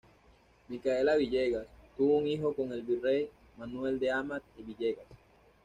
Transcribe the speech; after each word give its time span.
Micaela 0.67 1.15
Villegas 1.15 1.67
tuvo 1.95 2.17
un 2.17 2.25
hijo 2.25 2.55
con 2.55 2.73
el 2.73 2.81
virrey, 2.81 3.29
Manuel 3.55 3.99
de 3.99 4.09
Amat 4.09 4.41
y 4.57 4.63
Villegas. 4.63 5.05